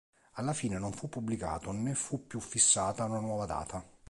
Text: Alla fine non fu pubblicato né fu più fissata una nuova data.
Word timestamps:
Alla 0.31 0.53
fine 0.55 0.79
non 0.79 0.93
fu 0.93 1.09
pubblicato 1.09 1.71
né 1.71 1.93
fu 1.93 2.25
più 2.25 2.39
fissata 2.39 3.03
una 3.03 3.19
nuova 3.19 3.45
data. 3.45 3.87